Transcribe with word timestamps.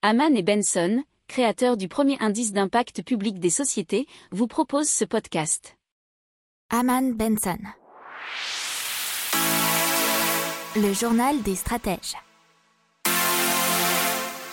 Haman 0.00 0.36
et 0.36 0.44
Benson, 0.44 1.02
créateurs 1.26 1.76
du 1.76 1.88
premier 1.88 2.16
indice 2.20 2.52
d'impact 2.52 3.02
public 3.02 3.40
des 3.40 3.50
sociétés, 3.50 4.06
vous 4.30 4.46
proposent 4.46 4.88
ce 4.88 5.04
podcast. 5.04 5.76
Haman 6.70 7.14
Benson. 7.14 7.58
Le 10.76 10.92
journal 10.92 11.42
des 11.42 11.56
stratèges. 11.56 12.14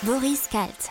Boris 0.01 0.47
Kalt. 0.47 0.89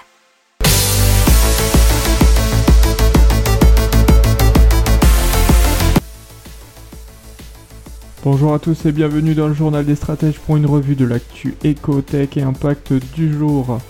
Bonjour 8.22 8.54
à 8.54 8.60
tous 8.60 8.86
et 8.86 8.92
bienvenue 8.92 9.34
dans 9.34 9.48
le 9.48 9.54
journal 9.54 9.84
des 9.84 9.96
stratèges 9.96 10.38
pour 10.38 10.56
une 10.56 10.66
revue 10.66 10.94
de 10.94 11.04
l'actu 11.04 11.56
éco-tech 11.64 12.36
et 12.36 12.42
impact 12.42 12.92
du 12.92 13.36
jour. 13.36 13.80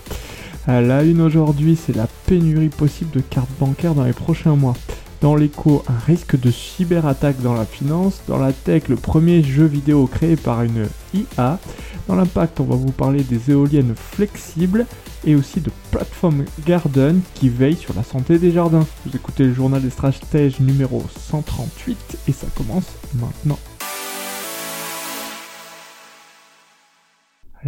À 0.67 0.81
la 0.81 1.03
une 1.03 1.21
aujourd'hui, 1.21 1.75
c'est 1.75 1.95
la 1.95 2.07
pénurie 2.25 2.69
possible 2.69 3.11
de 3.11 3.19
cartes 3.19 3.51
bancaires 3.59 3.93
dans 3.93 4.03
les 4.03 4.13
prochains 4.13 4.55
mois. 4.55 4.73
Dans 5.21 5.35
l'éco, 5.35 5.83
un 5.87 5.99
risque 6.05 6.39
de 6.39 6.49
cyberattaque 6.49 7.39
dans 7.43 7.53
la 7.53 7.65
finance. 7.65 8.21
Dans 8.27 8.39
la 8.39 8.51
tech, 8.51 8.87
le 8.87 8.95
premier 8.95 9.43
jeu 9.43 9.65
vidéo 9.65 10.07
créé 10.07 10.35
par 10.35 10.63
une 10.63 10.87
IA. 11.13 11.59
Dans 12.07 12.15
l'impact, 12.15 12.59
on 12.59 12.63
va 12.63 12.75
vous 12.75 12.91
parler 12.91 13.23
des 13.23 13.51
éoliennes 13.51 13.93
flexibles 13.95 14.87
et 15.23 15.35
aussi 15.35 15.61
de 15.61 15.69
Platform 15.91 16.45
Garden 16.65 17.21
qui 17.35 17.49
veille 17.49 17.75
sur 17.75 17.93
la 17.93 18.03
santé 18.03 18.39
des 18.39 18.51
jardins. 18.51 18.87
Vous 19.05 19.15
écoutez 19.15 19.43
le 19.43 19.53
journal 19.53 19.83
des 19.83 19.91
stratèges 19.91 20.59
numéro 20.59 21.03
138 21.29 22.17
et 22.27 22.31
ça 22.31 22.47
commence 22.55 22.87
maintenant. 23.13 23.59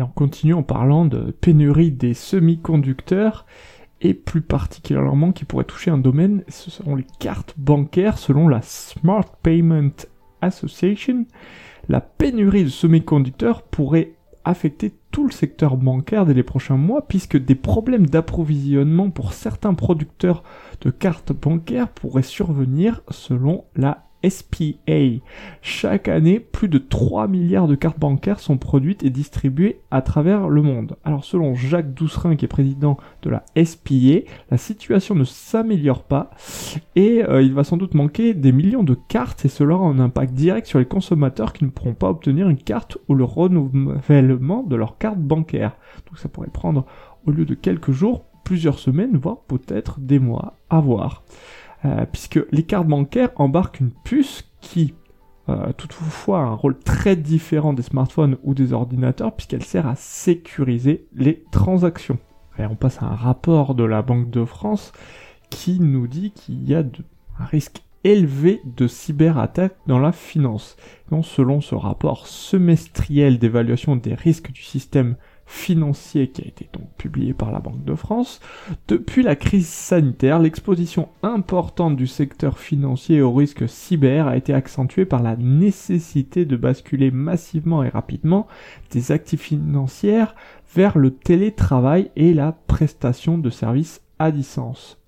On 0.03 0.07
continue 0.07 0.53
en 0.53 0.63
parlant 0.63 1.05
de 1.05 1.31
pénurie 1.31 1.91
des 1.91 2.13
semi-conducteurs 2.13 3.45
et 4.01 4.13
plus 4.13 4.41
particulièrement 4.41 5.31
qui 5.31 5.45
pourrait 5.45 5.63
toucher 5.63 5.91
un 5.91 5.97
domaine, 5.97 6.43
ce 6.47 6.69
sont 6.69 6.95
les 6.95 7.07
cartes 7.19 7.55
bancaires 7.57 8.17
selon 8.17 8.47
la 8.47 8.61
Smart 8.61 9.25
Payment 9.41 9.95
Association. 10.41 11.25
La 11.89 12.01
pénurie 12.01 12.65
de 12.65 12.69
semi-conducteurs 12.69 13.63
pourrait 13.63 14.13
affecter 14.45 14.93
tout 15.11 15.25
le 15.25 15.31
secteur 15.31 15.77
bancaire 15.77 16.25
dès 16.25 16.33
les 16.33 16.43
prochains 16.43 16.77
mois 16.77 17.07
puisque 17.07 17.37
des 17.37 17.55
problèmes 17.55 18.05
d'approvisionnement 18.05 19.09
pour 19.09 19.33
certains 19.33 19.73
producteurs 19.73 20.43
de 20.81 20.89
cartes 20.89 21.33
bancaires 21.33 21.89
pourraient 21.89 22.21
survenir 22.21 23.01
selon 23.09 23.65
la 23.75 24.06
SPA. 24.27 25.21
Chaque 25.61 26.07
année, 26.07 26.39
plus 26.39 26.67
de 26.69 26.77
3 26.77 27.27
milliards 27.27 27.67
de 27.67 27.75
cartes 27.75 27.99
bancaires 27.99 28.39
sont 28.39 28.57
produites 28.57 29.03
et 29.03 29.09
distribuées 29.09 29.79
à 29.91 30.01
travers 30.01 30.49
le 30.49 30.61
monde. 30.61 30.97
Alors 31.03 31.23
selon 31.23 31.55
Jacques 31.55 31.93
Doucerin 31.93 32.35
qui 32.35 32.45
est 32.45 32.49
président 32.49 32.97
de 33.21 33.29
la 33.29 33.43
SPA, 33.63 34.25
la 34.51 34.57
situation 34.57 35.15
ne 35.15 35.23
s'améliore 35.23 36.03
pas 36.03 36.31
et 36.95 37.23
euh, 37.23 37.41
il 37.41 37.53
va 37.53 37.63
sans 37.63 37.77
doute 37.77 37.93
manquer 37.93 38.33
des 38.33 38.51
millions 38.51 38.83
de 38.83 38.97
cartes 39.07 39.45
et 39.45 39.49
cela 39.49 39.75
aura 39.75 39.87
un 39.87 39.99
impact 39.99 40.33
direct 40.33 40.67
sur 40.67 40.79
les 40.79 40.85
consommateurs 40.85 41.53
qui 41.53 41.65
ne 41.65 41.69
pourront 41.69 41.93
pas 41.93 42.09
obtenir 42.09 42.49
une 42.49 42.57
carte 42.57 42.97
ou 43.07 43.15
le 43.15 43.23
renouvellement 43.23 44.63
de 44.63 44.75
leur 44.75 44.97
carte 44.97 45.19
bancaire. 45.19 45.77
Donc 46.07 46.17
ça 46.17 46.29
pourrait 46.29 46.47
prendre 46.47 46.85
au 47.25 47.31
lieu 47.31 47.45
de 47.45 47.53
quelques 47.53 47.91
jours, 47.91 48.25
plusieurs 48.43 48.79
semaines, 48.79 49.17
voire 49.17 49.41
peut-être 49.47 49.99
des 49.99 50.19
mois 50.19 50.55
à 50.69 50.79
voir. 50.79 51.23
Euh, 51.85 52.05
puisque 52.11 52.39
les 52.51 52.63
cartes 52.63 52.87
bancaires 52.87 53.29
embarquent 53.35 53.81
une 53.81 53.91
puce 53.91 54.49
qui 54.61 54.95
euh, 55.47 55.71
toutefois 55.73 56.39
a 56.39 56.43
un 56.43 56.55
rôle 56.55 56.77
très 56.79 57.15
différent 57.15 57.73
des 57.73 57.83
smartphones 57.83 58.37
ou 58.43 58.53
des 58.53 58.73
ordinateurs 58.73 59.35
puisqu'elle 59.35 59.63
sert 59.63 59.87
à 59.87 59.95
sécuriser 59.95 61.07
les 61.13 61.43
transactions. 61.51 62.17
Et 62.57 62.65
on 62.65 62.75
passe 62.75 63.01
à 63.01 63.05
un 63.05 63.15
rapport 63.15 63.75
de 63.75 63.83
la 63.83 64.01
Banque 64.01 64.31
de 64.31 64.43
France 64.43 64.91
qui 65.49 65.79
nous 65.79 66.07
dit 66.07 66.31
qu'il 66.31 66.67
y 66.67 66.73
a 66.73 66.83
un 67.39 67.45
risque 67.45 67.83
élevé 68.03 68.61
de 68.65 68.87
cyberattaque 68.87 69.75
dans 69.85 69.99
la 69.99 70.11
finance. 70.11 70.77
Donc, 71.11 71.25
selon 71.25 71.61
ce 71.61 71.75
rapport 71.75 72.27
semestriel 72.27 73.37
d'évaluation 73.37 73.95
des 73.95 74.13
risques 74.15 74.51
du 74.51 74.61
système 74.61 75.15
financier 75.47 76.27
qui 76.27 76.43
a 76.43 76.47
été 76.47 76.69
donc 76.73 76.87
publié 76.97 77.33
par 77.33 77.51
la 77.51 77.59
Banque 77.59 77.83
de 77.85 77.95
France. 77.95 78.41
Depuis 78.87 79.23
la 79.23 79.35
crise 79.35 79.67
sanitaire, 79.67 80.39
l'exposition 80.39 81.07
importante 81.23 81.95
du 81.95 82.05
secteur 82.05 82.59
financier 82.59 83.21
au 83.21 83.33
risque 83.33 83.67
cyber 83.67 84.27
a 84.27 84.35
été 84.35 84.53
accentuée 84.53 85.05
par 85.05 85.23
la 85.23 85.37
nécessité 85.37 86.45
de 86.45 86.57
basculer 86.57 87.11
massivement 87.11 87.81
et 87.83 87.89
rapidement 87.89 88.47
des 88.91 89.11
actifs 89.11 89.41
financières 89.41 90.35
vers 90.75 90.97
le 90.97 91.11
télétravail 91.11 92.11
et 92.17 92.33
la 92.33 92.51
prestation 92.51 93.37
de 93.37 93.49
services 93.49 94.01
à 94.19 94.31
distance. 94.31 94.99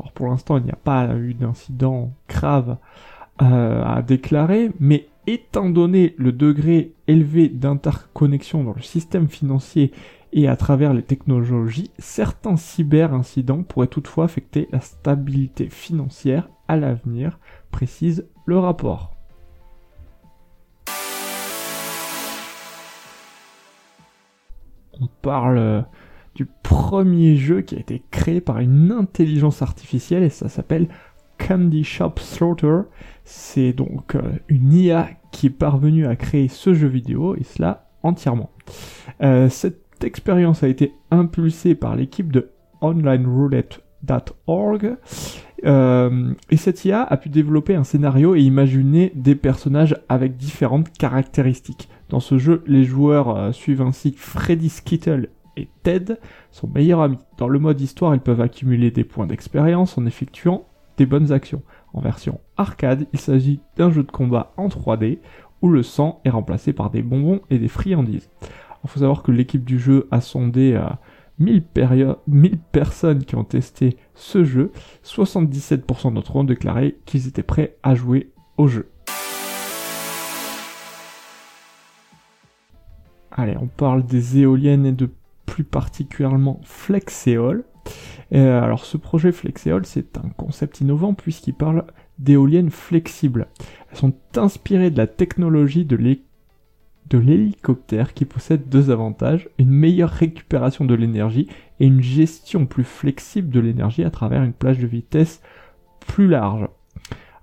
Alors 0.00 0.12
pour 0.12 0.26
l'instant, 0.26 0.58
il 0.58 0.64
n'y 0.64 0.70
a 0.70 0.76
pas 0.76 1.14
eu 1.14 1.32
d'incident 1.34 2.12
grave 2.28 2.76
euh, 3.40 3.84
à 3.84 4.02
déclarer, 4.02 4.72
mais 4.80 5.08
étant 5.26 5.70
donné 5.70 6.14
le 6.18 6.32
degré 6.32 6.92
élevé 7.08 7.48
d'interconnexion 7.48 8.64
dans 8.64 8.74
le 8.74 8.82
système 8.82 9.28
financier 9.28 9.92
et 10.32 10.48
à 10.48 10.56
travers 10.56 10.92
les 10.92 11.02
technologies, 11.02 11.90
certains 11.98 12.56
cyber-incidents 12.56 13.62
pourraient 13.62 13.86
toutefois 13.86 14.26
affecter 14.26 14.68
la 14.70 14.80
stabilité 14.80 15.68
financière 15.68 16.48
à 16.68 16.76
l'avenir, 16.76 17.38
précise 17.70 18.26
le 18.44 18.58
rapport. 18.58 19.12
On 25.00 25.08
parle 25.22 25.58
euh, 25.58 25.82
du 26.34 26.46
premier 26.62 27.36
jeu 27.36 27.60
qui 27.60 27.76
a 27.76 27.78
été 27.78 28.02
créé 28.10 28.40
par 28.40 28.58
une 28.58 28.92
intelligence 28.92 29.62
artificielle 29.62 30.22
et 30.22 30.30
ça 30.30 30.48
s'appelle 30.48 30.88
Candy 31.46 31.84
Shop 31.84 32.14
Slaughter. 32.16 32.80
C'est 33.24 33.72
donc 33.72 34.16
euh, 34.16 34.32
une 34.48 34.72
IA 34.72 35.10
qui 35.30 35.46
est 35.46 35.50
parvenue 35.50 36.06
à 36.06 36.16
créer 36.16 36.48
ce 36.48 36.74
jeu 36.74 36.88
vidéo 36.88 37.36
et 37.36 37.44
cela 37.44 37.86
entièrement. 38.02 38.50
Euh, 39.22 39.48
cette 39.48 40.02
expérience 40.02 40.64
a 40.64 40.68
été 40.68 40.94
impulsée 41.10 41.76
par 41.76 41.94
l'équipe 41.94 42.32
de 42.32 42.50
OnlineRoulette.org 42.80 44.96
euh, 45.64 46.34
et 46.50 46.56
cette 46.56 46.84
IA 46.84 47.02
a 47.02 47.16
pu 47.16 47.28
développer 47.28 47.76
un 47.76 47.84
scénario 47.84 48.34
et 48.34 48.40
imaginer 48.40 49.12
des 49.14 49.36
personnages 49.36 49.96
avec 50.08 50.36
différentes 50.36 50.90
caractéristiques. 50.90 51.88
Dans 52.08 52.20
ce 52.20 52.38
jeu, 52.38 52.64
les 52.66 52.84
joueurs 52.84 53.54
suivent 53.54 53.82
ainsi 53.82 54.14
Freddy 54.16 54.68
Skittle 54.68 55.28
et 55.56 55.68
Ted, 55.82 56.18
son 56.50 56.68
meilleur 56.68 57.00
ami. 57.00 57.16
Dans 57.38 57.48
le 57.48 57.58
mode 57.58 57.80
histoire, 57.80 58.14
ils 58.14 58.20
peuvent 58.20 58.42
accumuler 58.42 58.90
des 58.90 59.04
points 59.04 59.26
d'expérience 59.26 59.96
en 59.96 60.04
effectuant 60.06 60.66
des 60.96 61.06
bonnes 61.06 61.32
actions. 61.32 61.62
En 61.92 62.00
version 62.00 62.40
arcade, 62.56 63.06
il 63.12 63.20
s'agit 63.20 63.60
d'un 63.76 63.90
jeu 63.90 64.02
de 64.02 64.10
combat 64.10 64.52
en 64.56 64.68
3D 64.68 65.18
où 65.62 65.68
le 65.68 65.82
sang 65.82 66.20
est 66.24 66.30
remplacé 66.30 66.72
par 66.72 66.90
des 66.90 67.02
bonbons 67.02 67.40
et 67.50 67.58
des 67.58 67.68
friandises. 67.68 68.30
Il 68.84 68.90
faut 68.90 69.00
savoir 69.00 69.22
que 69.22 69.32
l'équipe 69.32 69.64
du 69.64 69.78
jeu 69.78 70.06
a 70.10 70.20
sondé 70.20 70.74
à 70.74 71.00
1000, 71.38 71.64
1000, 72.26 72.58
personnes 72.72 73.24
qui 73.24 73.34
ont 73.34 73.44
testé 73.44 73.96
ce 74.14 74.44
jeu. 74.44 74.72
77% 75.04 76.14
d'entre 76.14 76.36
eux 76.36 76.40
ont 76.40 76.44
déclaré 76.44 76.98
qu'ils 77.04 77.26
étaient 77.26 77.42
prêts 77.42 77.76
à 77.82 77.94
jouer 77.94 78.30
au 78.56 78.68
jeu. 78.68 78.90
Allez, 83.32 83.56
on 83.60 83.66
parle 83.66 84.04
des 84.04 84.38
éoliennes 84.38 84.86
et 84.86 84.92
de 84.92 85.10
plus 85.44 85.64
particulièrement 85.64 86.60
Flexeol. 86.64 87.64
Euh, 88.32 88.60
alors 88.60 88.84
ce 88.84 88.96
projet 88.96 89.32
Flexeol, 89.32 89.86
c'est 89.86 90.18
un 90.18 90.28
concept 90.36 90.80
innovant 90.80 91.14
puisqu'il 91.14 91.54
parle 91.54 91.84
d'éoliennes 92.18 92.70
flexibles. 92.70 93.46
Elles 93.90 93.98
sont 93.98 94.14
inspirées 94.36 94.90
de 94.90 94.98
la 94.98 95.06
technologie 95.06 95.84
de 95.84 97.18
l'hélicoptère 97.18 98.14
qui 98.14 98.24
possède 98.24 98.68
deux 98.68 98.90
avantages, 98.90 99.48
une 99.58 99.70
meilleure 99.70 100.10
récupération 100.10 100.84
de 100.84 100.94
l'énergie 100.94 101.48
et 101.78 101.86
une 101.86 102.02
gestion 102.02 102.66
plus 102.66 102.84
flexible 102.84 103.50
de 103.50 103.60
l'énergie 103.60 104.04
à 104.04 104.10
travers 104.10 104.42
une 104.42 104.52
plage 104.52 104.78
de 104.78 104.86
vitesse 104.86 105.40
plus 106.00 106.28
large. 106.28 106.68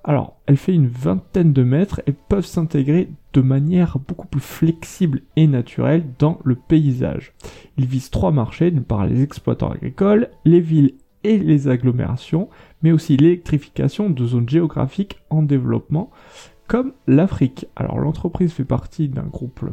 Alors, 0.03 0.35
elle 0.47 0.57
fait 0.57 0.73
une 0.73 0.88
vingtaine 0.88 1.53
de 1.53 1.63
mètres 1.63 2.01
et 2.07 2.11
peuvent 2.11 2.45
s'intégrer 2.45 3.09
de 3.31 3.41
manière 3.41 4.00
beaucoup 4.00 4.27
plus 4.27 4.41
flexible 4.41 5.21
et 5.38 5.47
naturelle 5.47 6.03
dans 6.19 6.39
le 6.44 6.55
paysage. 6.55 7.33
Ils 7.77 7.85
visent 7.85 8.09
trois 8.09 8.31
marchés, 8.31 8.69
d'une 8.69 8.83
part 8.83 9.05
les 9.05 9.23
exploitants 9.23 9.71
agricoles, 9.71 10.29
les 10.44 10.59
villes 10.59 10.95
et 11.23 11.38
les 11.38 11.69
agglomérations, 11.69 12.50
mais 12.81 12.91
aussi 12.91 13.15
l'électrification 13.15 14.09
de 14.09 14.25
zones 14.25 14.50
géographiques 14.50 15.19
en 15.29 15.41
développement, 15.41 16.11
comme 16.67 16.94
l'Afrique. 17.07 17.67
Alors 17.77 17.99
l'entreprise 17.99 18.51
fait 18.51 18.65
partie 18.65 19.07
d'un 19.07 19.23
groupe 19.23 19.65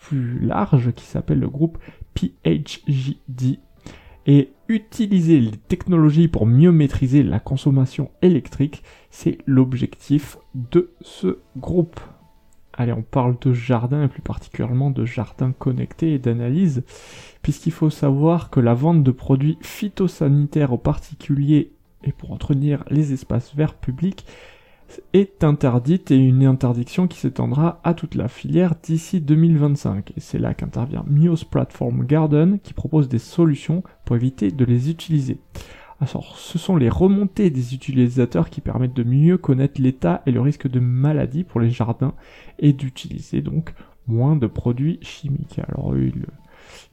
plus 0.00 0.38
large 0.38 0.92
qui 0.92 1.04
s'appelle 1.04 1.40
le 1.40 1.48
groupe 1.48 1.78
PHJD 2.14 3.58
et 4.26 4.52
utiliser 4.68 5.40
les 5.40 5.56
technologies 5.56 6.28
pour 6.28 6.46
mieux 6.46 6.72
maîtriser 6.72 7.22
la 7.22 7.40
consommation 7.40 8.10
électrique, 8.22 8.82
c'est 9.10 9.38
l'objectif 9.46 10.38
de 10.54 10.90
ce 11.00 11.38
groupe. 11.56 12.00
Allez, 12.72 12.92
on 12.92 13.02
parle 13.02 13.36
de 13.40 13.52
jardin 13.52 14.04
et 14.04 14.08
plus 14.08 14.22
particulièrement 14.22 14.90
de 14.90 15.04
jardin 15.04 15.52
connecté 15.52 16.14
et 16.14 16.18
d'analyse, 16.18 16.82
puisqu'il 17.42 17.72
faut 17.72 17.90
savoir 17.90 18.50
que 18.50 18.60
la 18.60 18.74
vente 18.74 19.04
de 19.04 19.10
produits 19.10 19.58
phytosanitaires 19.60 20.72
aux 20.72 20.78
particuliers 20.78 21.72
et 22.02 22.12
pour 22.12 22.32
entretenir 22.32 22.84
les 22.90 23.12
espaces 23.12 23.54
verts 23.54 23.74
publics 23.74 24.26
est 25.12 25.44
interdite 25.44 26.10
et 26.10 26.16
une 26.16 26.44
interdiction 26.44 27.06
qui 27.08 27.18
s'étendra 27.18 27.80
à 27.84 27.94
toute 27.94 28.14
la 28.14 28.28
filière 28.28 28.74
d'ici 28.82 29.20
2025. 29.20 30.12
Et 30.16 30.20
c'est 30.20 30.38
là 30.38 30.54
qu'intervient 30.54 31.04
Mios 31.08 31.44
Platform 31.50 32.04
Garden 32.06 32.58
qui 32.62 32.74
propose 32.74 33.08
des 33.08 33.18
solutions 33.18 33.82
pour 34.04 34.16
éviter 34.16 34.50
de 34.50 34.64
les 34.64 34.90
utiliser. 34.90 35.38
Alors, 36.00 36.36
ce 36.36 36.58
sont 36.58 36.76
les 36.76 36.88
remontées 36.88 37.50
des 37.50 37.74
utilisateurs 37.74 38.50
qui 38.50 38.60
permettent 38.60 38.94
de 38.94 39.04
mieux 39.04 39.38
connaître 39.38 39.80
l'état 39.80 40.22
et 40.26 40.32
le 40.32 40.40
risque 40.40 40.68
de 40.68 40.80
maladie 40.80 41.44
pour 41.44 41.60
les 41.60 41.70
jardins 41.70 42.14
et 42.58 42.72
d'utiliser 42.72 43.40
donc 43.40 43.74
moins 44.06 44.36
de 44.36 44.46
produits 44.46 44.98
chimiques. 45.02 45.60
Alors, 45.68 45.94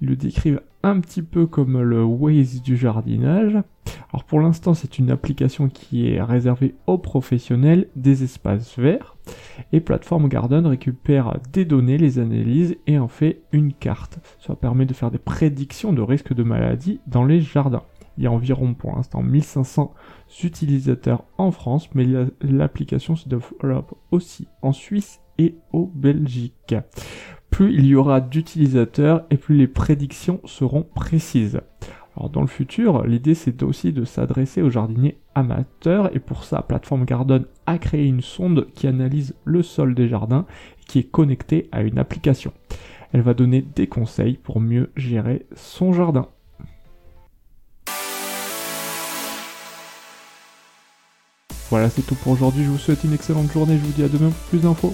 ils, 0.01 0.07
le 0.09 0.15
décrivent 0.15 0.61
un 0.83 0.99
petit 0.99 1.21
peu 1.21 1.45
comme 1.45 1.81
le 1.81 2.03
Waze 2.03 2.61
du 2.61 2.75
jardinage. 2.75 3.57
Alors, 4.11 4.23
pour 4.25 4.39
l'instant, 4.39 4.73
c'est 4.73 4.99
une 4.99 5.11
application 5.11 5.69
qui 5.69 6.11
est 6.11 6.21
réservée 6.21 6.75
aux 6.87 6.97
professionnels 6.97 7.87
des 7.95 8.23
espaces 8.23 8.77
verts. 8.77 9.15
Et 9.71 9.79
Platform 9.79 10.27
Garden 10.27 10.65
récupère 10.65 11.39
des 11.53 11.65
données, 11.65 11.97
les 11.97 12.19
analyse 12.19 12.75
et 12.87 12.97
en 12.97 13.07
fait 13.07 13.41
une 13.51 13.73
carte. 13.73 14.19
Ça 14.39 14.55
permet 14.55 14.85
de 14.85 14.93
faire 14.93 15.11
des 15.11 15.17
prédictions 15.17 15.93
de 15.93 16.01
risque 16.01 16.33
de 16.33 16.43
maladie 16.43 16.99
dans 17.07 17.23
les 17.23 17.41
jardins. 17.41 17.83
Il 18.17 18.25
y 18.25 18.27
a 18.27 18.31
environ 18.31 18.73
pour 18.73 18.95
l'instant 18.95 19.23
1500 19.23 19.93
utilisateurs 20.43 21.23
en 21.37 21.51
France, 21.51 21.89
mais 21.93 22.05
l'application 22.41 23.15
se 23.15 23.29
développe 23.29 23.95
aussi 24.11 24.47
en 24.61 24.73
Suisse 24.73 25.20
et 25.37 25.55
au 25.71 25.85
Belgique. 25.85 26.75
Plus 27.49 27.73
il 27.73 27.85
y 27.85 27.95
aura 27.95 28.21
d'utilisateurs 28.21 29.25
et 29.29 29.37
plus 29.37 29.55
les 29.55 29.67
prédictions 29.67 30.39
seront 30.45 30.83
précises. 30.83 31.61
Dans 32.33 32.41
le 32.41 32.47
futur, 32.47 33.05
l'idée 33.05 33.35
c'est 33.35 33.63
aussi 33.63 33.93
de 33.93 34.03
s'adresser 34.03 34.61
aux 34.61 34.69
jardiniers 34.69 35.17
amateurs 35.33 36.15
et 36.15 36.19
pour 36.19 36.43
ça, 36.43 36.61
Plateforme 36.61 37.05
Garden 37.05 37.45
a 37.65 37.77
créé 37.77 38.05
une 38.05 38.21
sonde 38.21 38.67
qui 38.75 38.87
analyse 38.87 39.33
le 39.45 39.63
sol 39.63 39.95
des 39.95 40.07
jardins 40.07 40.45
et 40.81 40.83
qui 40.85 40.99
est 40.99 41.09
connectée 41.09 41.69
à 41.71 41.81
une 41.81 41.99
application. 41.99 42.53
Elle 43.13 43.21
va 43.21 43.33
donner 43.33 43.61
des 43.61 43.87
conseils 43.87 44.37
pour 44.37 44.59
mieux 44.59 44.91
gérer 44.95 45.45
son 45.55 45.93
jardin. 45.93 46.27
Voilà, 51.69 51.89
c'est 51.89 52.01
tout 52.01 52.15
pour 52.15 52.33
aujourd'hui. 52.33 52.65
Je 52.65 52.69
vous 52.69 52.77
souhaite 52.77 53.05
une 53.05 53.13
excellente 53.13 53.51
journée. 53.51 53.77
Je 53.77 53.85
vous 53.85 53.93
dis 53.93 54.03
à 54.03 54.09
demain 54.09 54.29
pour 54.29 54.49
plus 54.49 54.59
d'infos. 54.59 54.93